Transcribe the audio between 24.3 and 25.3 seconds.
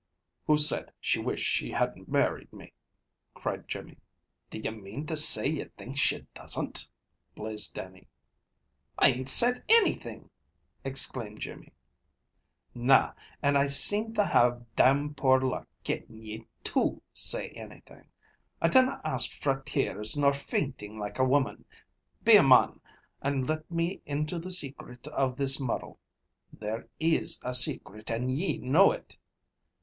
the secret